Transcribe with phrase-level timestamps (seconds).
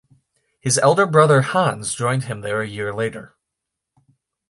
[0.59, 3.35] His elder brother Hans joined him there a year later.